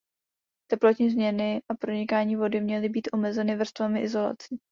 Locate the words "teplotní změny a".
0.71-1.73